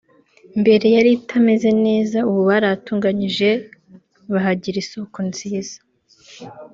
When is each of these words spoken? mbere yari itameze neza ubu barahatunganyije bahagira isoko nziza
mbere 0.61 0.85
yari 0.95 1.09
itameze 1.19 1.69
neza 1.85 2.17
ubu 2.29 2.41
barahatunganyije 2.49 3.49
bahagira 4.33 4.77
isoko 4.83 5.17
nziza 5.29 5.77